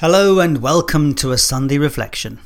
Hello 0.00 0.38
and 0.38 0.62
welcome 0.62 1.12
to 1.16 1.32
a 1.32 1.38
Sunday 1.38 1.76
reflection. 1.76 2.38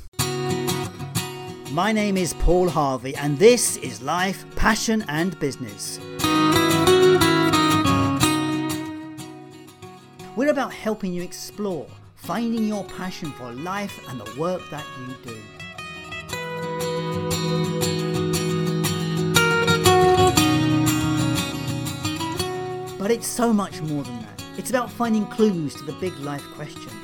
My 1.70 1.92
name 1.92 2.16
is 2.16 2.32
Paul 2.32 2.70
Harvey 2.70 3.14
and 3.14 3.38
this 3.38 3.76
is 3.76 4.00
Life, 4.00 4.46
Passion 4.56 5.04
and 5.06 5.38
Business. 5.38 6.00
We're 10.34 10.48
about 10.48 10.72
helping 10.72 11.12
you 11.12 11.20
explore, 11.22 11.86
finding 12.14 12.66
your 12.66 12.84
passion 12.84 13.32
for 13.32 13.52
life 13.52 14.00
and 14.08 14.18
the 14.18 14.40
work 14.40 14.62
that 14.70 14.86
you 14.98 15.14
do. 15.22 15.36
But 22.98 23.10
it's 23.10 23.26
so 23.26 23.52
much 23.52 23.82
more 23.82 24.04
than 24.04 24.22
that. 24.22 24.42
It's 24.56 24.70
about 24.70 24.90
finding 24.90 25.26
clues 25.26 25.74
to 25.74 25.82
the 25.82 25.92
big 26.00 26.18
life 26.20 26.44
questions. 26.54 27.01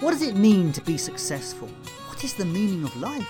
What 0.00 0.12
does 0.12 0.22
it 0.22 0.34
mean 0.34 0.72
to 0.72 0.80
be 0.80 0.96
successful? 0.96 1.68
What 2.08 2.24
is 2.24 2.32
the 2.32 2.46
meaning 2.46 2.84
of 2.84 2.96
life? 2.96 3.28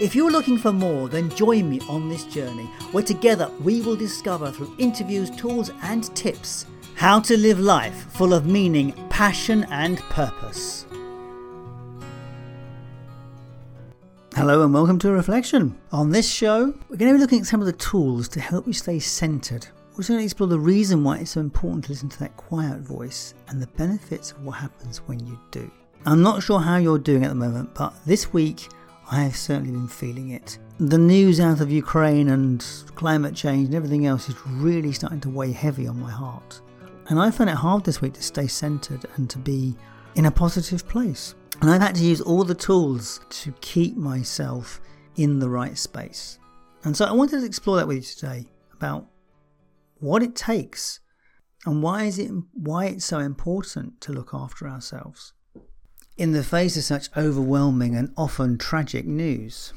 If 0.00 0.16
you're 0.16 0.32
looking 0.32 0.58
for 0.58 0.72
more, 0.72 1.08
then 1.08 1.30
join 1.30 1.70
me 1.70 1.78
on 1.88 2.08
this 2.08 2.24
journey 2.24 2.64
where 2.90 3.04
together 3.04 3.48
we 3.62 3.82
will 3.82 3.94
discover 3.94 4.50
through 4.50 4.74
interviews, 4.78 5.30
tools, 5.30 5.70
and 5.82 6.12
tips 6.16 6.66
how 6.96 7.20
to 7.20 7.36
live 7.36 7.60
life 7.60 8.10
full 8.14 8.34
of 8.34 8.46
meaning, 8.46 8.92
passion, 9.10 9.64
and 9.70 9.98
purpose. 10.10 10.87
Hello 14.38 14.62
and 14.62 14.72
welcome 14.72 15.00
to 15.00 15.08
a 15.08 15.12
reflection. 15.14 15.76
On 15.90 16.10
this 16.10 16.30
show, 16.30 16.66
we're 16.88 16.96
going 16.96 17.10
to 17.10 17.18
be 17.18 17.20
looking 17.20 17.40
at 17.40 17.46
some 17.46 17.58
of 17.58 17.66
the 17.66 17.72
tools 17.72 18.28
to 18.28 18.40
help 18.40 18.68
you 18.68 18.72
stay 18.72 19.00
centered. 19.00 19.66
We're 19.90 19.96
also 19.96 20.12
going 20.12 20.20
to 20.20 20.24
explore 20.26 20.48
the 20.48 20.60
reason 20.60 21.02
why 21.02 21.18
it's 21.18 21.32
so 21.32 21.40
important 21.40 21.86
to 21.86 21.90
listen 21.90 22.08
to 22.10 22.18
that 22.20 22.36
quiet 22.36 22.78
voice 22.78 23.34
and 23.48 23.60
the 23.60 23.66
benefits 23.66 24.30
of 24.30 24.44
what 24.44 24.52
happens 24.52 24.98
when 24.98 25.26
you 25.26 25.36
do. 25.50 25.68
I'm 26.06 26.22
not 26.22 26.40
sure 26.40 26.60
how 26.60 26.76
you're 26.76 27.00
doing 27.00 27.24
at 27.24 27.30
the 27.30 27.34
moment, 27.34 27.74
but 27.74 27.92
this 28.06 28.32
week 28.32 28.68
I 29.10 29.22
have 29.22 29.36
certainly 29.36 29.72
been 29.72 29.88
feeling 29.88 30.30
it. 30.30 30.60
The 30.78 30.98
news 30.98 31.40
out 31.40 31.60
of 31.60 31.72
Ukraine 31.72 32.28
and 32.28 32.64
climate 32.94 33.34
change 33.34 33.66
and 33.66 33.74
everything 33.74 34.06
else 34.06 34.28
is 34.28 34.36
really 34.46 34.92
starting 34.92 35.20
to 35.22 35.30
weigh 35.30 35.50
heavy 35.50 35.88
on 35.88 35.98
my 35.98 36.12
heart. 36.12 36.60
And 37.08 37.18
I 37.18 37.32
found 37.32 37.50
it 37.50 37.56
hard 37.56 37.82
this 37.82 38.00
week 38.00 38.12
to 38.12 38.22
stay 38.22 38.46
centered 38.46 39.04
and 39.16 39.28
to 39.30 39.38
be 39.38 39.74
in 40.14 40.26
a 40.26 40.30
positive 40.30 40.86
place. 40.86 41.34
And 41.60 41.70
I've 41.70 41.80
had 41.80 41.96
to 41.96 42.04
use 42.04 42.20
all 42.20 42.44
the 42.44 42.54
tools 42.54 43.20
to 43.30 43.52
keep 43.60 43.96
myself 43.96 44.80
in 45.16 45.40
the 45.40 45.48
right 45.48 45.76
space. 45.76 46.38
And 46.84 46.96
so 46.96 47.04
I 47.04 47.12
wanted 47.12 47.40
to 47.40 47.46
explore 47.46 47.76
that 47.78 47.88
with 47.88 47.96
you 47.96 48.02
today 48.02 48.46
about 48.72 49.06
what 49.98 50.22
it 50.22 50.36
takes 50.36 51.00
and 51.66 51.82
why 51.82 52.04
is 52.04 52.18
it 52.18 52.30
why 52.52 52.86
it's 52.86 53.04
so 53.04 53.18
important 53.18 54.00
to 54.02 54.12
look 54.12 54.30
after 54.32 54.68
ourselves 54.68 55.32
in 56.16 56.32
the 56.32 56.44
face 56.44 56.76
of 56.76 56.84
such 56.84 57.08
overwhelming 57.16 57.96
and 57.96 58.12
often 58.16 58.58
tragic 58.58 59.06
news. 59.06 59.72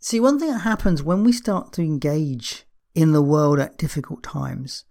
See, 0.00 0.20
one 0.20 0.38
thing 0.38 0.50
that 0.50 0.60
happens 0.60 1.02
when 1.02 1.24
we 1.24 1.32
start 1.32 1.72
to 1.74 1.82
engage 1.82 2.64
in 2.94 3.12
the 3.12 3.22
world 3.22 3.58
at 3.58 3.76
difficult 3.78 4.22
times, 4.22 4.84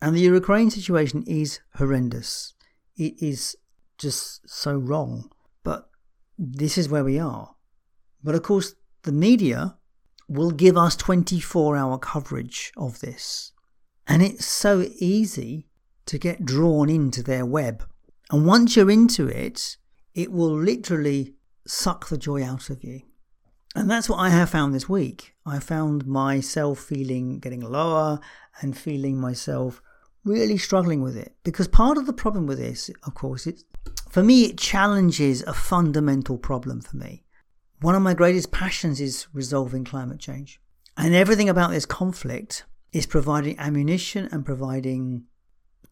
and 0.00 0.14
the 0.14 0.20
Ukraine 0.20 0.70
situation 0.70 1.24
is 1.26 1.60
horrendous. 1.76 2.54
It 2.96 3.20
is 3.22 3.56
just 3.98 4.48
so 4.48 4.76
wrong. 4.76 5.30
But 5.64 5.88
this 6.38 6.78
is 6.78 6.88
where 6.88 7.04
we 7.04 7.18
are. 7.18 7.54
But 8.22 8.34
of 8.34 8.42
course, 8.42 8.74
the 9.02 9.12
media 9.12 9.76
will 10.28 10.50
give 10.50 10.76
us 10.76 10.96
24 10.96 11.76
hour 11.76 11.98
coverage 11.98 12.72
of 12.76 13.00
this. 13.00 13.52
And 14.06 14.22
it's 14.22 14.46
so 14.46 14.88
easy 14.98 15.68
to 16.06 16.18
get 16.18 16.44
drawn 16.44 16.88
into 16.88 17.22
their 17.22 17.44
web. 17.44 17.88
And 18.30 18.46
once 18.46 18.76
you're 18.76 18.90
into 18.90 19.28
it, 19.28 19.76
it 20.14 20.32
will 20.32 20.54
literally 20.54 21.34
suck 21.66 22.08
the 22.08 22.18
joy 22.18 22.44
out 22.44 22.70
of 22.70 22.82
you. 22.82 23.02
And 23.74 23.90
that's 23.90 24.08
what 24.08 24.18
I 24.18 24.30
have 24.30 24.50
found 24.50 24.74
this 24.74 24.88
week. 24.88 25.34
I 25.44 25.58
found 25.58 26.06
myself 26.06 26.78
feeling 26.78 27.40
getting 27.40 27.60
lower 27.60 28.20
and 28.60 28.76
feeling 28.76 29.20
myself 29.20 29.82
really 30.26 30.58
struggling 30.58 31.00
with 31.00 31.16
it. 31.16 31.34
Because 31.44 31.68
part 31.68 31.96
of 31.96 32.06
the 32.06 32.12
problem 32.12 32.46
with 32.46 32.58
this, 32.58 32.90
of 33.04 33.14
course, 33.14 33.46
it's 33.46 33.64
for 34.10 34.22
me, 34.22 34.44
it 34.44 34.58
challenges 34.58 35.42
a 35.42 35.54
fundamental 35.54 36.36
problem 36.36 36.80
for 36.80 36.96
me. 36.96 37.24
One 37.80 37.94
of 37.94 38.02
my 38.02 38.14
greatest 38.14 38.50
passions 38.50 39.00
is 39.00 39.26
resolving 39.32 39.84
climate 39.84 40.18
change. 40.18 40.60
And 40.96 41.14
everything 41.14 41.48
about 41.48 41.70
this 41.70 41.86
conflict 41.86 42.64
is 42.92 43.06
providing 43.06 43.58
ammunition 43.58 44.28
and 44.32 44.44
providing 44.44 45.24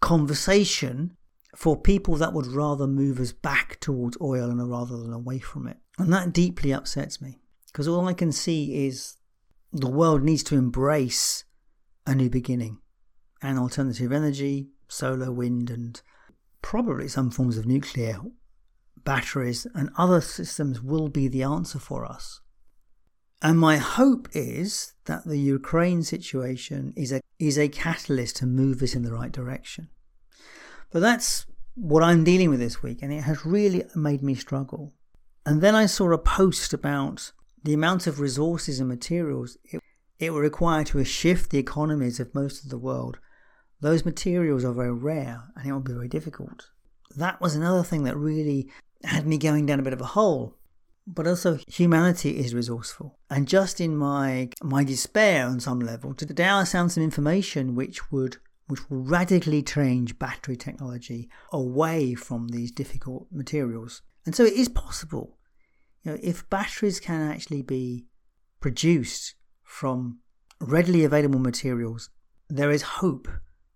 conversation 0.01 1.17
for 1.55 1.81
people 1.81 2.17
that 2.17 2.33
would 2.33 2.47
rather 2.47 2.87
move 2.87 3.21
us 3.21 3.33
back 3.33 3.79
towards 3.81 4.17
oil 4.21 4.51
and 4.51 4.71
rather 4.71 4.97
than 4.97 5.13
away 5.13 5.39
from 5.39 5.69
it. 5.69 5.77
And 5.99 6.13
that 6.13 6.33
deeply 6.33 6.73
upsets 6.73 7.21
me 7.21 7.39
because 7.67 7.87
all 7.87 8.09
I 8.09 8.15
can 8.15 8.33
see 8.33 8.87
is 8.87 9.17
the 9.73 9.91
world 9.91 10.23
needs 10.23 10.43
to 10.45 10.57
embrace 10.57 11.45
a 12.07 12.15
new 12.15 12.31
beginning 12.31 12.79
and 13.45 13.59
alternative 13.59 14.11
energy, 14.11 14.69
solar, 14.89 15.31
wind, 15.31 15.69
and 15.69 16.01
probably 16.63 17.07
some 17.07 17.31
forms 17.31 17.59
of 17.59 17.67
nuclear 17.67 18.19
batteries 19.05 19.67
and 19.75 19.91
other 19.99 20.23
systems 20.23 20.81
will 20.83 21.09
be 21.09 21.29
the 21.29 21.43
answer 21.43 21.79
for 21.79 22.07
us. 22.07 22.41
And 23.43 23.59
my 23.59 23.77
hope 23.77 24.29
is 24.33 24.95
that 25.05 25.27
the 25.27 25.37
Ukraine 25.37 26.03
situation 26.03 26.95
is 26.97 27.13
a, 27.13 27.21
is 27.39 27.59
a 27.59 27.69
catalyst 27.69 28.37
to 28.37 28.47
move 28.47 28.83
us 28.83 28.95
in 28.95 29.03
the 29.03 29.13
right 29.13 29.31
direction. 29.31 29.91
But 30.91 31.01
that's 31.01 31.45
what 31.75 32.03
I'm 32.03 32.25
dealing 32.25 32.49
with 32.49 32.61
this 32.61 32.83
week, 32.83 33.01
and 33.03 33.13
it 33.13 33.25
has 33.25 33.45
really 33.45 33.85
made 33.95 34.23
me 34.23 34.35
struggle. 34.35 34.95
And 35.45 35.61
then 35.61 35.75
I 35.75 35.85
saw 35.85 36.11
a 36.13 36.19
post 36.19 36.73
about 36.73 37.33
the 37.63 37.75
amount 37.75 38.07
of 38.07 38.21
resources 38.21 38.81
and 38.81 38.89
materials 38.89 39.59
it, 39.65 39.83
it 40.19 40.31
will 40.31 40.41
require 40.41 40.85
to 40.85 41.05
shift 41.05 41.51
the 41.51 41.59
economies 41.59 42.19
of 42.21 42.35
most 42.35 42.65
of 42.65 42.71
the 42.71 42.79
world 42.79 43.19
those 43.85 44.07
materials 44.07 44.65
are 44.65 44.73
very 44.73 44.93
rare 44.93 45.43
and 45.55 45.69
it 45.69 45.73
will 45.73 45.81
be 45.81 45.93
very 45.93 46.09
difficult. 46.09 46.71
That 47.17 47.39
was 47.39 47.55
another 47.55 47.83
thing 47.83 48.05
that 48.05 48.17
really 48.17 48.71
had 49.05 49.27
me 49.27 49.37
going 49.37 49.67
down 49.67 49.79
a 49.79 49.83
bit 49.83 49.93
of 49.93 50.01
a 50.01 50.07
hole. 50.07 50.57
But 51.07 51.27
also 51.27 51.59
humanity 51.69 52.39
is 52.39 52.55
resourceful. 52.55 53.19
And 53.29 53.47
just 53.47 53.83
in 53.83 53.95
my 53.95 54.49
my 54.63 54.85
despair 54.85 55.47
on 55.47 55.61
some 55.61 55.81
level, 55.81 56.15
today 56.15 56.49
I 56.49 56.65
found 56.65 56.93
some 56.93 57.05
information 57.05 57.75
which 57.75 58.11
would 58.11 58.39
which 58.69 58.89
will 58.89 59.03
radically 59.03 59.63
change 59.63 60.19
battery 60.19 60.57
technology 60.57 61.29
away 61.53 62.15
from 62.15 62.49
these 62.49 62.73
difficult 62.73 63.27
materials. 63.31 64.01
And 64.25 64.35
so 64.35 64.45
it 64.45 64.55
is 64.55 64.71
possible. 64.71 65.37
You 66.03 66.13
know, 66.13 66.19
if 66.23 66.49
batteries 66.49 67.01
can 67.01 67.21
actually 67.31 67.61
be 67.61 68.07
produced 68.61 69.35
from 69.63 70.21
readily 70.59 71.05
available 71.05 71.39
materials, 71.39 72.09
there 72.49 72.71
is 72.71 72.81
hope 72.81 73.29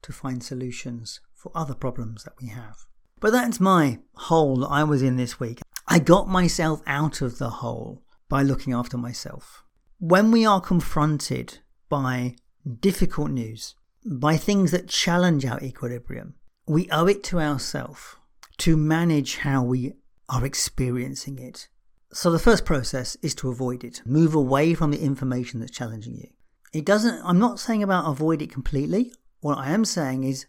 to 0.09 0.13
find 0.15 0.43
solutions 0.43 1.21
for 1.35 1.53
other 1.55 1.75
problems 1.75 2.25
that 2.25 2.33
we 2.41 2.49
have. 2.49 2.87
But 3.21 3.31
that's 3.31 3.61
my 3.61 3.99
hole 4.15 4.65
I 4.65 4.83
was 4.83 5.03
in 5.03 5.17
this 5.17 5.39
week. 5.39 5.61
I 5.87 5.99
got 5.99 6.29
myself 6.29 6.81
out 6.87 7.21
of 7.21 7.37
the 7.37 7.51
hole 7.51 8.03
by 8.27 8.43
looking 8.43 8.73
after 8.73 8.97
myself. 8.97 9.65
When 9.99 10.31
we 10.31 10.47
are 10.47 10.63
confronted 10.63 11.59
by 11.91 12.37
difficult 12.81 13.31
news, 13.31 13.75
by 14.07 14.39
things 14.39 14.71
that 14.71 14.89
challenge 14.89 15.45
our 15.45 15.61
equilibrium, 15.61 16.35
we 16.67 16.89
owe 16.91 17.07
it 17.07 17.23
to 17.25 17.39
ourselves 17.39 18.17
to 18.59 18.79
manage 18.79 19.39
how 19.39 19.63
we 19.63 19.93
are 20.31 20.47
experiencing 20.47 21.39
it. 21.39 21.69
So 22.15 22.31
the 22.31 22.39
first 22.39 22.65
process 22.65 23.19
is 23.21 23.35
to 23.37 23.51
avoid 23.51 23.85
it. 23.85 24.01
Move 24.07 24.35
away 24.35 24.73
from 24.73 24.91
the 24.91 25.03
information 25.03 25.61
that's 25.61 25.73
challenging 25.73 26.17
you. 26.17 26.29
It 26.73 26.87
doesn't 26.87 27.21
I'm 27.25 27.39
not 27.39 27.61
saying 27.61 27.83
about 27.83 28.09
avoid 28.09 28.41
it 28.41 28.51
completely. 28.51 29.13
What 29.41 29.59
I 29.59 29.71
am 29.71 29.85
saying 29.85 30.25
is 30.25 30.47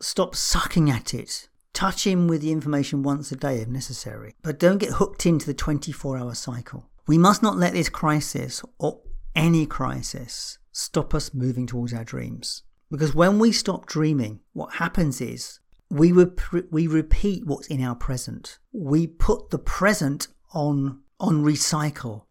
stop 0.00 0.34
sucking 0.34 0.90
at 0.90 1.14
it. 1.14 1.48
Touch 1.72 2.06
in 2.06 2.26
with 2.26 2.42
the 2.42 2.52
information 2.52 3.02
once 3.02 3.32
a 3.32 3.36
day 3.36 3.58
if 3.58 3.68
necessary, 3.68 4.34
but 4.42 4.58
don't 4.58 4.78
get 4.78 4.94
hooked 4.94 5.24
into 5.24 5.46
the 5.46 5.54
24 5.54 6.18
hour 6.18 6.34
cycle. 6.34 6.90
We 7.06 7.18
must 7.18 7.42
not 7.42 7.56
let 7.56 7.72
this 7.72 7.88
crisis 7.88 8.62
or 8.78 9.00
any 9.34 9.64
crisis 9.64 10.58
stop 10.72 11.14
us 11.14 11.32
moving 11.32 11.66
towards 11.66 11.94
our 11.94 12.04
dreams. 12.04 12.62
Because 12.90 13.14
when 13.14 13.38
we 13.38 13.52
stop 13.52 13.86
dreaming, 13.86 14.40
what 14.52 14.74
happens 14.74 15.20
is 15.20 15.60
we, 15.88 16.12
rep- 16.12 16.40
we 16.70 16.86
repeat 16.86 17.46
what's 17.46 17.68
in 17.68 17.82
our 17.82 17.94
present. 17.94 18.58
We 18.72 19.06
put 19.06 19.50
the 19.50 19.58
present 19.58 20.28
on, 20.52 21.00
on 21.18 21.42
recycle. 21.42 22.24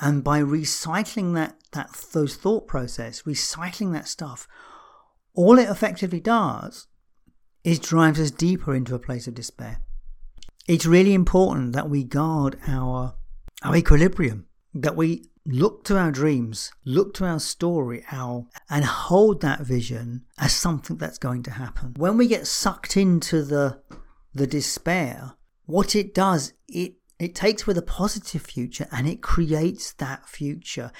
And 0.00 0.24
by 0.24 0.40
recycling 0.40 1.34
that, 1.34 1.56
that 1.72 1.90
those 2.12 2.36
thought 2.36 2.66
process, 2.66 3.22
recycling 3.22 3.92
that 3.92 4.08
stuff, 4.08 4.48
all 5.40 5.58
it 5.58 5.68
effectively 5.68 6.20
does 6.20 6.86
is 7.64 7.78
drives 7.78 8.20
us 8.20 8.30
deeper 8.30 8.74
into 8.74 8.94
a 8.94 8.98
place 8.98 9.26
of 9.26 9.34
despair. 9.34 9.74
It's 10.68 10.86
really 10.86 11.14
important 11.14 11.72
that 11.72 11.90
we 11.90 12.04
guard 12.04 12.58
our 12.66 13.14
our 13.62 13.76
equilibrium. 13.76 14.46
that 14.72 14.96
we 14.96 15.24
look 15.46 15.84
to 15.84 15.98
our 15.98 16.12
dreams, 16.12 16.70
look 16.84 17.12
to 17.14 17.24
our 17.24 17.40
story, 17.40 18.04
our 18.12 18.46
and 18.68 18.84
hold 18.84 19.40
that 19.40 19.60
vision 19.60 20.24
as 20.38 20.52
something 20.52 20.96
that's 20.96 21.18
going 21.18 21.42
to 21.44 21.50
happen. 21.52 21.94
When 21.96 22.16
we 22.16 22.28
get 22.28 22.46
sucked 22.46 22.96
into 22.96 23.42
the 23.42 23.80
the 24.34 24.46
despair, 24.46 25.34
what 25.66 25.96
it 25.96 26.14
does, 26.14 26.52
it 26.68 26.92
it 27.18 27.34
takes 27.34 27.66
with 27.66 27.78
a 27.78 27.82
positive 28.00 28.42
future 28.42 28.86
and 28.92 29.08
it 29.08 29.22
creates 29.22 29.92
that 29.94 30.28
future. 30.28 30.92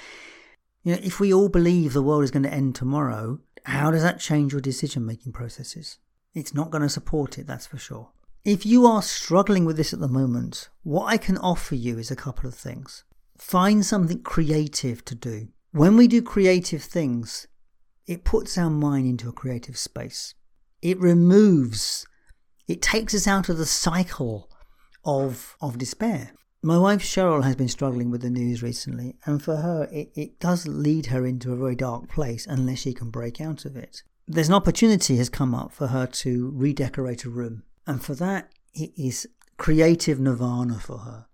You 0.83 0.93
know, 0.93 1.01
if 1.03 1.19
we 1.19 1.33
all 1.33 1.49
believe 1.49 1.93
the 1.93 2.01
world 2.01 2.23
is 2.23 2.31
going 2.31 2.49
to 2.49 2.53
end 2.53 2.75
tomorrow, 2.75 3.39
how 3.63 3.91
does 3.91 4.03
that 4.03 4.19
change 4.19 4.51
your 4.51 4.61
decision 4.61 5.05
making 5.05 5.33
processes? 5.33 5.99
It's 6.33 6.53
not 6.53 6.71
going 6.71 6.81
to 6.81 6.89
support 6.89 7.37
it, 7.37 7.47
that's 7.47 7.67
for 7.67 7.77
sure. 7.77 8.11
If 8.43 8.65
you 8.65 8.87
are 8.87 9.01
struggling 9.01 9.65
with 9.65 9.77
this 9.77 9.93
at 9.93 9.99
the 9.99 10.07
moment, 10.07 10.69
what 10.83 11.05
I 11.05 11.17
can 11.17 11.37
offer 11.37 11.75
you 11.75 11.99
is 11.99 12.09
a 12.09 12.15
couple 12.15 12.47
of 12.47 12.55
things. 12.55 13.03
Find 13.37 13.85
something 13.85 14.23
creative 14.23 15.05
to 15.05 15.15
do. 15.15 15.49
When 15.71 15.95
we 15.95 16.07
do 16.07 16.21
creative 16.21 16.81
things, 16.81 17.47
it 18.07 18.23
puts 18.23 18.57
our 18.57 18.69
mind 18.69 19.07
into 19.07 19.29
a 19.29 19.33
creative 19.33 19.77
space. 19.77 20.33
It 20.81 20.99
removes, 20.99 22.07
it 22.67 22.81
takes 22.81 23.13
us 23.13 23.27
out 23.27 23.47
of 23.47 23.57
the 23.57 23.65
cycle 23.65 24.49
of, 25.05 25.55
of 25.61 25.77
despair. 25.77 26.31
My 26.63 26.77
wife 26.77 27.01
Cheryl 27.01 27.43
has 27.43 27.55
been 27.55 27.67
struggling 27.67 28.11
with 28.11 28.21
the 28.21 28.29
news 28.29 28.61
recently, 28.61 29.15
and 29.25 29.41
for 29.41 29.55
her, 29.55 29.89
it, 29.91 30.11
it 30.13 30.39
does 30.39 30.67
lead 30.67 31.07
her 31.07 31.25
into 31.25 31.51
a 31.51 31.55
very 31.55 31.75
dark 31.75 32.07
place 32.07 32.45
unless 32.45 32.77
she 32.77 32.93
can 32.93 33.09
break 33.09 33.41
out 33.41 33.65
of 33.65 33.75
it. 33.75 34.03
There's 34.27 34.49
an 34.49 34.53
opportunity 34.53 35.17
has 35.17 35.27
come 35.27 35.55
up 35.55 35.71
for 35.71 35.87
her 35.87 36.05
to 36.05 36.51
redecorate 36.53 37.25
a 37.25 37.31
room, 37.31 37.63
and 37.87 38.03
for 38.03 38.13
that, 38.13 38.51
it 38.75 38.91
is 38.95 39.27
creative 39.57 40.19
nirvana 40.19 40.77
for 40.77 40.99
her. 40.99 41.25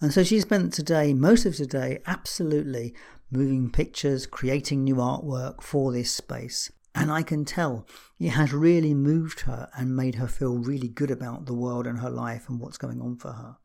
And 0.00 0.10
so 0.10 0.24
she 0.24 0.40
spent 0.40 0.72
today, 0.72 1.12
most 1.12 1.44
of 1.44 1.54
today, 1.54 1.98
absolutely 2.06 2.94
moving 3.30 3.70
pictures, 3.70 4.24
creating 4.24 4.84
new 4.84 4.96
artwork 4.96 5.62
for 5.62 5.92
this 5.92 6.10
space. 6.10 6.72
And 6.94 7.12
I 7.12 7.22
can 7.22 7.44
tell 7.44 7.86
it 8.18 8.30
has 8.30 8.54
really 8.54 8.94
moved 8.94 9.40
her 9.40 9.68
and 9.76 9.94
made 9.94 10.14
her 10.14 10.28
feel 10.28 10.56
really 10.56 10.88
good 10.88 11.10
about 11.10 11.44
the 11.44 11.52
world 11.52 11.86
and 11.86 11.98
her 11.98 12.08
life 12.08 12.48
and 12.48 12.58
what's 12.58 12.78
going 12.78 13.02
on 13.02 13.16
for 13.16 13.32
her. 13.32 13.56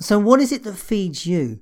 So, 0.00 0.18
what 0.18 0.40
is 0.40 0.50
it 0.50 0.64
that 0.64 0.76
feeds 0.76 1.26
you? 1.26 1.60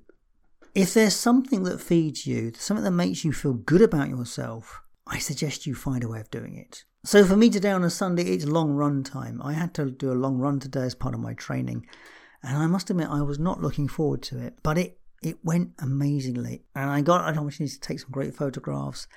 If 0.72 0.94
there's 0.94 1.16
something 1.16 1.64
that 1.64 1.80
feeds 1.80 2.24
you, 2.24 2.52
something 2.56 2.84
that 2.84 2.92
makes 2.92 3.24
you 3.24 3.32
feel 3.32 3.54
good 3.54 3.82
about 3.82 4.10
yourself, 4.10 4.80
I 5.08 5.18
suggest 5.18 5.66
you 5.66 5.74
find 5.74 6.04
a 6.04 6.08
way 6.08 6.20
of 6.20 6.30
doing 6.30 6.56
it. 6.56 6.84
So, 7.04 7.24
for 7.24 7.36
me 7.36 7.50
today 7.50 7.72
on 7.72 7.82
a 7.82 7.90
Sunday, 7.90 8.22
it's 8.30 8.44
long 8.44 8.70
run 8.70 9.02
time. 9.02 9.42
I 9.42 9.54
had 9.54 9.74
to 9.74 9.90
do 9.90 10.12
a 10.12 10.14
long 10.14 10.38
run 10.38 10.60
today 10.60 10.82
as 10.82 10.94
part 10.94 11.14
of 11.14 11.20
my 11.20 11.34
training. 11.34 11.84
And 12.44 12.56
I 12.56 12.68
must 12.68 12.90
admit, 12.90 13.08
I 13.10 13.22
was 13.22 13.40
not 13.40 13.60
looking 13.60 13.88
forward 13.88 14.22
to 14.24 14.38
it, 14.38 14.60
but 14.62 14.78
it, 14.78 15.00
it 15.20 15.44
went 15.44 15.72
amazingly. 15.80 16.62
And 16.76 16.88
I 16.88 17.00
got 17.00 17.28
an 17.28 17.38
opportunity 17.40 17.74
to 17.74 17.80
take 17.80 17.98
some 17.98 18.12
great 18.12 18.36
photographs. 18.36 19.08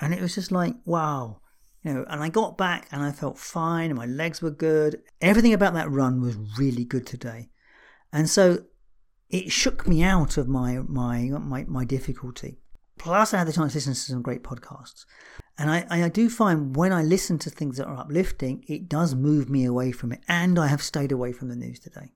And 0.00 0.12
it 0.12 0.20
was 0.20 0.34
just 0.34 0.50
like, 0.50 0.74
wow. 0.84 1.40
You 1.84 1.94
know, 1.94 2.04
and 2.08 2.20
I 2.20 2.30
got 2.30 2.58
back 2.58 2.88
and 2.90 3.00
I 3.00 3.12
felt 3.12 3.38
fine 3.38 3.90
and 3.90 3.98
my 3.98 4.06
legs 4.06 4.42
were 4.42 4.50
good. 4.50 5.02
Everything 5.20 5.52
about 5.52 5.74
that 5.74 5.88
run 5.88 6.20
was 6.20 6.36
really 6.58 6.84
good 6.84 7.06
today. 7.06 7.50
And 8.16 8.30
so 8.30 8.64
it 9.28 9.52
shook 9.52 9.86
me 9.86 10.02
out 10.02 10.38
of 10.38 10.48
my, 10.48 10.78
my, 10.86 11.28
my, 11.28 11.64
my 11.68 11.84
difficulty. 11.84 12.56
Plus, 12.96 13.34
I 13.34 13.38
had 13.38 13.46
the 13.46 13.52
chance 13.52 13.72
to 13.72 13.76
listen 13.76 13.92
to 13.92 14.00
some 14.00 14.22
great 14.22 14.42
podcasts. 14.42 15.04
And 15.58 15.70
I, 15.70 15.84
I 15.90 16.08
do 16.08 16.30
find 16.30 16.74
when 16.74 16.94
I 16.94 17.02
listen 17.02 17.38
to 17.40 17.50
things 17.50 17.76
that 17.76 17.86
are 17.86 17.98
uplifting, 17.98 18.64
it 18.68 18.88
does 18.88 19.14
move 19.14 19.50
me 19.50 19.66
away 19.66 19.92
from 19.92 20.12
it. 20.12 20.22
And 20.28 20.58
I 20.58 20.68
have 20.68 20.82
stayed 20.82 21.12
away 21.12 21.32
from 21.32 21.50
the 21.50 21.56
news 21.56 21.78
today. 21.78 22.14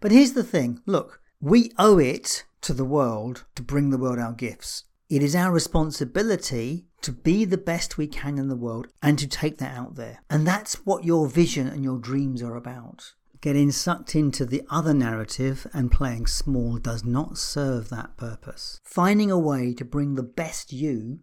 But 0.00 0.12
here's 0.12 0.34
the 0.34 0.44
thing 0.44 0.80
look, 0.86 1.20
we 1.40 1.72
owe 1.76 1.98
it 1.98 2.44
to 2.60 2.72
the 2.72 2.84
world 2.84 3.44
to 3.56 3.62
bring 3.62 3.90
the 3.90 3.98
world 3.98 4.20
our 4.20 4.34
gifts. 4.34 4.84
It 5.10 5.24
is 5.24 5.34
our 5.34 5.50
responsibility 5.50 6.86
to 7.00 7.10
be 7.10 7.44
the 7.44 7.58
best 7.58 7.98
we 7.98 8.06
can 8.06 8.38
in 8.38 8.46
the 8.46 8.54
world 8.54 8.86
and 9.02 9.18
to 9.18 9.26
take 9.26 9.58
that 9.58 9.76
out 9.76 9.96
there. 9.96 10.22
And 10.30 10.46
that's 10.46 10.86
what 10.86 11.04
your 11.04 11.26
vision 11.26 11.66
and 11.66 11.82
your 11.82 11.98
dreams 11.98 12.44
are 12.44 12.54
about. 12.54 13.14
Getting 13.42 13.72
sucked 13.72 14.14
into 14.14 14.46
the 14.46 14.62
other 14.70 14.94
narrative 14.94 15.66
and 15.74 15.90
playing 15.90 16.28
small 16.28 16.78
does 16.78 17.04
not 17.04 17.36
serve 17.36 17.88
that 17.88 18.16
purpose. 18.16 18.80
Finding 18.84 19.32
a 19.32 19.38
way 19.38 19.74
to 19.74 19.84
bring 19.84 20.14
the 20.14 20.22
best 20.22 20.72
you 20.72 21.18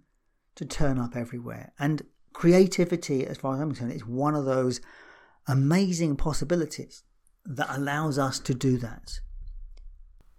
to 0.55 0.65
turn 0.65 0.99
up 0.99 1.15
everywhere. 1.15 1.71
And 1.79 2.01
creativity, 2.33 3.25
as 3.25 3.37
far 3.37 3.55
as 3.55 3.61
I'm 3.61 3.69
concerned, 3.69 3.93
is 3.93 4.05
one 4.05 4.35
of 4.35 4.43
those 4.43 4.81
amazing 5.47 6.17
possibilities 6.17 7.03
that 7.45 7.73
allows 7.73 8.19
us 8.19 8.37
to 8.39 8.53
do 8.53 8.77
that. 8.79 9.21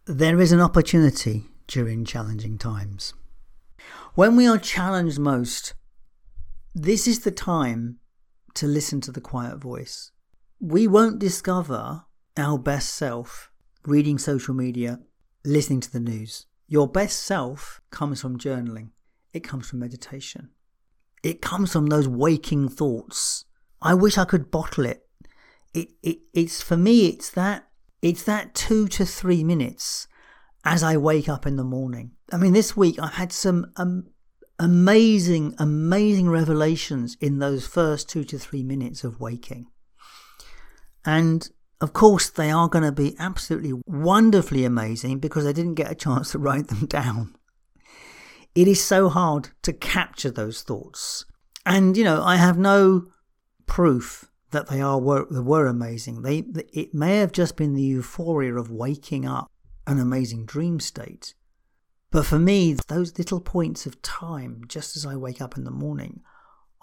There 0.05 0.39
is 0.39 0.53
an 0.53 0.61
opportunity 0.61 1.45
during 1.67 2.05
challenging 2.05 2.59
times. 2.59 3.15
When 4.15 4.37
we 4.37 4.47
are 4.47 4.59
challenged 4.59 5.19
most, 5.19 5.73
this 6.75 7.09
is 7.09 7.21
the 7.21 7.31
time 7.31 8.01
to 8.53 8.67
listen 8.67 9.01
to 9.01 9.13
the 9.13 9.23
quiet 9.23 9.57
voice. 9.57 10.11
We 10.61 10.87
won't 10.87 11.19
discover 11.19 12.05
our 12.37 12.59
best 12.59 12.95
self 12.95 13.51
reading 13.85 14.19
social 14.19 14.55
media, 14.55 15.01
listening 15.45 15.81
to 15.81 15.93
the 15.93 16.01
news. 16.01 16.47
Your 16.69 16.87
best 16.87 17.21
self 17.25 17.81
comes 17.91 18.21
from 18.21 18.39
journaling, 18.39 18.91
it 19.33 19.41
comes 19.41 19.69
from 19.69 19.81
meditation, 19.81 20.51
it 21.23 21.43
comes 21.43 21.73
from 21.73 21.87
those 21.87 22.07
waking 22.07 22.69
thoughts. 22.69 23.45
I 23.83 23.95
wish 23.95 24.19
I 24.19 24.25
could 24.25 24.51
bottle 24.51 24.85
it 24.85 25.07
it, 25.75 25.91
it 26.03 26.19
it's 26.33 26.63
for 26.63 26.77
me 26.77 27.07
it's 27.07 27.31
that 27.31 27.69
it's 28.03 28.25
that 28.25 28.55
two 28.55 28.89
to 28.89 29.05
three 29.05 29.45
minutes 29.45 30.09
as 30.65 30.83
I 30.83 30.97
wake 30.97 31.29
up 31.29 31.47
in 31.47 31.57
the 31.57 31.65
morning. 31.65 32.13
I 32.33 32.37
mean, 32.37 32.53
this 32.53 32.77
week 32.77 32.99
I've 32.99 33.15
had 33.15 33.33
some 33.33 33.73
um, 33.77 34.09
amazing, 34.59 35.55
amazing 35.59 36.29
revelations 36.29 37.17
in 37.21 37.39
those 37.39 37.67
first 37.67 38.09
two 38.09 38.25
to 38.25 38.39
three 38.39 38.63
minutes 38.63 39.05
of 39.05 39.21
waking. 39.21 39.69
And 41.05 41.49
of 41.81 41.93
course, 41.93 42.29
they 42.29 42.51
are 42.51 42.69
going 42.69 42.85
to 42.85 42.93
be 42.93 43.17
absolutely 43.19 43.73
wonderfully 43.87 44.65
amazing 44.65 45.19
because 45.19 45.47
I 45.47 45.53
didn't 45.53 45.75
get 45.75 45.91
a 45.91 45.95
chance 45.95 46.33
to 46.33 46.39
write 46.39 46.69
them 46.69 46.87
down. 46.87 47.35
It 48.55 48.69
is 48.69 48.83
so 48.83 49.09
hard 49.09 49.51
to 49.63 49.73
capture 49.73 50.31
those 50.31 50.63
thoughts. 50.63 51.25
And, 51.65 51.97
you 51.97 52.05
know, 52.05 52.23
I 52.23 52.37
have 52.37 52.59
no 52.59 53.07
proof 53.67 54.31
that 54.51 54.69
they 54.69 54.81
are 54.81 54.99
were, 54.99 55.27
were 55.31 55.67
amazing. 55.67 56.23
They 56.23 56.45
it 56.73 56.93
may 56.93 57.19
have 57.19 57.33
just 57.33 57.57
been 57.57 57.75
the 57.75 57.83
euphoria 57.83 58.55
of 58.55 58.71
waking 58.71 59.27
up 59.27 59.51
an 59.87 60.01
amazing 60.01 60.47
dream 60.47 60.81
state. 60.81 61.35
But 62.11 62.27
for 62.27 62.39
me, 62.39 62.77
those 62.89 63.17
little 63.19 63.41
points 63.41 63.87
of 63.87 64.03
time, 64.03 64.65
just 64.67 64.97
as 64.97 65.07
I 65.07 65.15
wake 65.15 65.41
up 65.41 65.57
in 65.57 65.65
the 65.65 65.71
morning, 65.71 66.23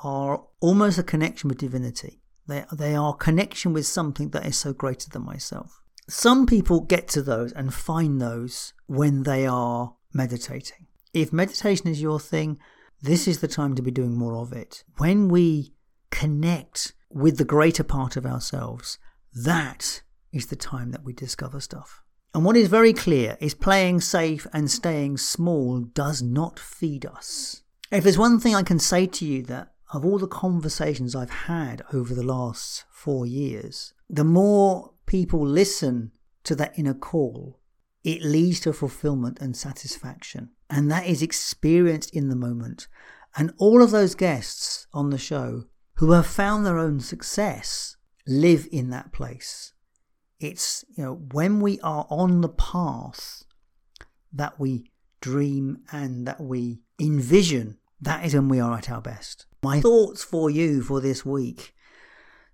are 0.02 0.46
almost 0.62 0.98
a 0.98 1.04
connection 1.04 1.50
with 1.50 1.58
divinity. 1.58 2.22
They, 2.48 2.64
they 2.72 2.96
are 2.96 3.14
connection 3.14 3.74
with 3.74 3.86
something 3.86 4.30
that 4.30 4.46
is 4.46 4.58
so 4.58 4.74
greater 4.74 5.10
than 5.10 5.26
myself. 5.26 5.82
Some 6.10 6.46
people 6.46 6.80
get 6.82 7.08
to 7.10 7.22
those 7.22 7.52
and 7.52 7.74
find 7.74 8.22
those 8.22 8.74
when 8.86 9.24
they 9.24 9.46
are 9.46 9.96
meditating. 10.14 10.88
If 11.14 11.34
meditation 11.34 11.88
is 11.88 12.02
your 12.02 12.20
thing, 12.20 12.60
this 13.02 13.28
is 13.28 13.40
the 13.40 13.48
time 13.48 13.76
to 13.76 13.82
be 13.82 13.92
doing 13.92 14.16
more 14.16 14.38
of 14.38 14.54
it. 14.54 14.84
When 14.98 15.28
we 15.28 15.74
connect 16.10 16.94
with 17.10 17.38
the 17.38 17.46
greater 17.46 17.84
part 17.84 18.16
of 18.16 18.26
ourselves, 18.26 18.98
that 19.34 20.02
is 20.32 20.48
the 20.48 20.56
time 20.56 20.92
that 20.92 21.04
we 21.04 21.14
discover 21.14 21.60
stuff. 21.60 22.02
And 22.34 22.46
what 22.46 22.58
is 22.58 22.68
very 22.68 22.94
clear 22.94 23.38
is 23.40 23.54
playing 23.54 24.02
safe 24.02 24.48
and 24.54 24.70
staying 24.70 25.18
small 25.18 25.80
does 25.80 26.22
not 26.22 26.60
feed 26.60 27.06
us. 27.06 27.64
If 27.92 28.04
there's 28.04 28.18
one 28.18 28.40
thing 28.40 28.56
I 28.56 28.64
can 28.64 28.80
say 28.80 29.08
to 29.08 29.26
you 29.26 29.44
that 29.44 29.74
of 29.94 30.06
all 30.06 30.18
the 30.18 30.28
conversations 30.28 31.16
I've 31.16 31.30
had 31.30 31.82
over 31.94 32.14
the 32.14 32.24
last 32.24 32.86
four 32.90 33.26
years, 33.26 33.94
the 34.10 34.24
more 34.24 34.94
people 35.06 35.46
listen 35.46 36.12
to 36.44 36.56
that 36.56 36.78
inner 36.78 36.94
call, 36.94 37.60
it 38.04 38.22
leads 38.22 38.60
to 38.62 38.74
fulfillment 38.74 39.40
and 39.40 39.56
satisfaction. 39.56 40.52
And 40.70 40.92
that 40.92 41.06
is 41.06 41.22
experienced 41.22 42.14
in 42.14 42.30
the 42.30 42.36
moment. 42.36 42.88
And 43.36 43.54
all 43.58 43.82
of 43.82 43.92
those 43.92 44.16
guests 44.16 44.88
on 44.94 45.10
the 45.10 45.18
show 45.18 45.66
who 45.96 46.12
have 46.12 46.28
found 46.28 46.66
their 46.66 46.78
own 46.78 47.00
success 47.00 47.98
live 48.28 48.68
in 48.72 48.90
that 48.90 49.12
place. 49.12 49.74
It's, 50.40 50.86
you 50.96 51.04
know, 51.04 51.14
when 51.32 51.60
we 51.60 51.80
are 51.80 52.06
on 52.10 52.42
the 52.42 52.50
path 52.50 53.44
that 54.34 54.60
we 54.60 54.92
dream 55.22 55.80
and 55.92 56.28
that 56.28 56.40
we 56.40 56.82
envision, 57.00 57.78
that 58.00 58.26
is 58.26 58.36
when 58.36 58.50
we 58.50 58.60
are 58.60 58.78
at 58.78 58.90
our 58.90 59.02
best. 59.02 59.46
My 59.68 59.82
thoughts 59.82 60.24
for 60.24 60.50
you 60.50 60.82
for 60.82 61.02
this 61.02 61.26
week 61.26 61.76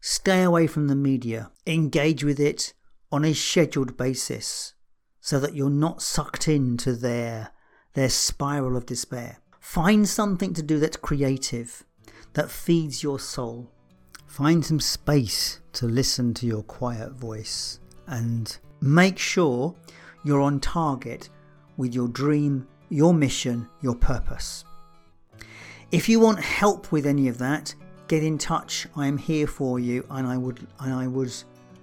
stay 0.01 0.41
away 0.41 0.65
from 0.65 0.87
the 0.87 0.95
media, 0.95 1.51
engage 1.67 2.23
with 2.23 2.39
it 2.39 2.73
on 3.11 3.23
a 3.23 3.35
scheduled 3.35 3.95
basis 3.97 4.73
so 5.21 5.39
that 5.39 5.53
you're 5.53 5.69
not 5.69 6.01
sucked 6.01 6.47
into 6.47 6.93
their, 6.93 7.51
their 7.93 8.09
spiral 8.09 8.75
of 8.75 8.87
despair. 8.87 9.37
Find 9.59 10.09
something 10.09 10.55
to 10.55 10.63
do 10.63 10.79
that's 10.79 10.97
creative 10.97 11.85
that 12.33 12.49
feeds 12.49 13.03
your 13.03 13.19
soul. 13.19 13.69
Find 14.25 14.65
some 14.65 14.79
space 14.79 15.59
to 15.73 15.85
listen 15.85 16.33
to 16.33 16.47
your 16.47 16.63
quiet 16.63 17.11
voice 17.11 17.79
and 18.07 18.57
make 18.81 19.19
sure 19.19 19.75
you're 20.25 20.41
on 20.41 20.59
target 20.59 21.29
with 21.77 21.93
your 21.93 22.07
dream, 22.07 22.67
your 22.89 23.13
mission, 23.13 23.69
your 23.83 23.93
purpose. 23.93 24.65
If 25.93 26.09
you 26.09 26.19
want 26.19 26.39
help 26.39 26.91
with 26.91 27.05
any 27.05 27.27
of 27.27 27.37
that, 27.37 27.75
get 28.07 28.23
in 28.23 28.39
touch. 28.39 28.87
I 28.95 29.05
am 29.05 29.15
here 29.15 29.45
for 29.45 29.79
you 29.79 30.03
and 30.09 30.25
I 30.25 30.37
would 30.37 30.65
and 30.79 30.91
I 30.91 31.05
would 31.05 31.31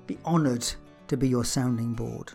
be 0.09 0.19
honored 0.25 0.67
to 1.07 1.17
be 1.17 1.29
your 1.29 1.45
sounding 1.45 1.93
board. 1.93 2.33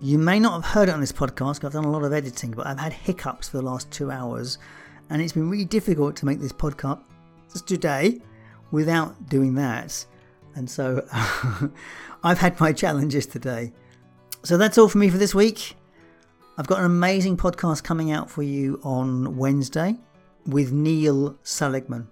You 0.00 0.16
may 0.16 0.40
not 0.40 0.54
have 0.54 0.64
heard 0.64 0.88
it 0.88 0.92
on 0.92 1.00
this 1.00 1.12
podcast, 1.12 1.62
I've 1.62 1.74
done 1.74 1.84
a 1.84 1.90
lot 1.90 2.04
of 2.04 2.14
editing, 2.14 2.52
but 2.52 2.66
I've 2.66 2.78
had 2.78 2.94
hiccups 2.94 3.50
for 3.50 3.58
the 3.58 3.62
last 3.62 3.90
two 3.90 4.10
hours, 4.10 4.56
and 5.10 5.20
it's 5.20 5.34
been 5.34 5.50
really 5.50 5.66
difficult 5.66 6.16
to 6.16 6.24
make 6.24 6.40
this 6.40 6.54
podcast 6.54 7.02
today 7.66 8.22
without 8.70 9.28
doing 9.28 9.54
that. 9.56 10.06
And 10.54 10.70
so 10.70 11.06
I've 12.24 12.38
had 12.38 12.58
my 12.58 12.72
challenges 12.72 13.26
today. 13.26 13.74
So 14.42 14.56
that's 14.56 14.78
all 14.78 14.88
for 14.88 14.96
me 14.96 15.10
for 15.10 15.18
this 15.18 15.34
week. 15.34 15.76
I've 16.56 16.66
got 16.66 16.78
an 16.78 16.86
amazing 16.86 17.36
podcast 17.36 17.84
coming 17.84 18.10
out 18.10 18.30
for 18.30 18.42
you 18.42 18.80
on 18.82 19.36
Wednesday 19.36 19.98
with 20.46 20.72
Neil 20.72 21.38
Seligman. 21.42 22.08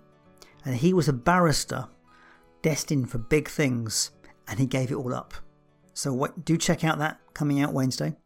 And 0.65 0.77
he 0.77 0.93
was 0.93 1.09
a 1.09 1.13
barrister 1.13 1.89
destined 2.63 3.11
for 3.11 3.19
big 3.19 3.49
things, 3.49 4.13
and 4.47 4.59
he 4.59 4.67
gave 4.67 4.91
it 4.91 4.95
all 4.95 5.15
up. 5.15 5.35
So 5.95 6.13
what, 6.13 6.45
do 6.45 6.57
check 6.57 6.85
out 6.85 6.99
that 6.99 7.21
coming 7.35 7.61
out 7.61 7.73
Wednesday. 7.73 8.17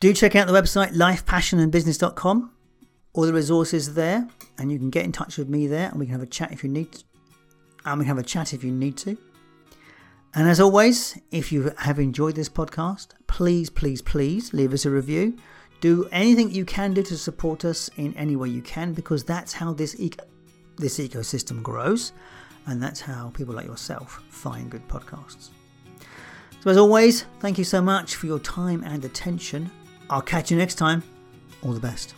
Do 0.00 0.12
check 0.14 0.34
out 0.34 0.46
the 0.46 0.54
website 0.54 0.94
lifepassionandbusiness.com. 0.94 2.52
All 3.12 3.24
the 3.24 3.34
resources 3.34 3.88
are 3.88 3.92
there, 3.92 4.28
and 4.58 4.72
you 4.72 4.78
can 4.78 4.90
get 4.90 5.04
in 5.04 5.12
touch 5.12 5.36
with 5.36 5.48
me 5.48 5.66
there, 5.66 5.90
and 5.90 5.98
we 5.98 6.06
can 6.06 6.12
have 6.12 6.22
a 6.22 6.26
chat 6.26 6.52
if 6.52 6.64
you 6.64 6.70
need. 6.70 7.02
And 7.84 7.98
we 7.98 8.04
can 8.04 8.16
have 8.16 8.18
a 8.18 8.26
chat 8.26 8.52
if 8.54 8.64
you 8.64 8.72
need 8.72 8.96
to. 8.98 9.18
And 10.32 10.48
as 10.48 10.60
always, 10.60 11.18
if 11.30 11.50
you 11.50 11.72
have 11.78 11.98
enjoyed 11.98 12.36
this 12.36 12.48
podcast, 12.48 13.08
please, 13.26 13.68
please, 13.68 14.00
please 14.00 14.54
leave 14.54 14.72
us 14.72 14.86
a 14.86 14.90
review. 14.90 15.36
Do 15.80 16.06
anything 16.12 16.50
you 16.50 16.64
can 16.64 16.92
do 16.92 17.02
to 17.02 17.16
support 17.16 17.64
us 17.64 17.88
in 17.96 18.14
any 18.14 18.36
way 18.36 18.48
you 18.48 18.62
can, 18.62 18.92
because 18.92 19.24
that's 19.24 19.52
how 19.52 19.72
this 19.72 19.94
this 20.76 20.98
ecosystem 20.98 21.62
grows, 21.62 22.12
and 22.66 22.82
that's 22.82 23.00
how 23.00 23.30
people 23.30 23.54
like 23.54 23.66
yourself 23.66 24.22
find 24.28 24.70
good 24.70 24.86
podcasts. 24.88 25.50
So, 26.62 26.70
as 26.70 26.76
always, 26.76 27.24
thank 27.40 27.56
you 27.56 27.64
so 27.64 27.80
much 27.80 28.16
for 28.16 28.26
your 28.26 28.38
time 28.38 28.84
and 28.84 29.02
attention. 29.04 29.70
I'll 30.10 30.20
catch 30.20 30.50
you 30.50 30.58
next 30.58 30.74
time. 30.74 31.02
All 31.62 31.72
the 31.72 31.80
best. 31.80 32.14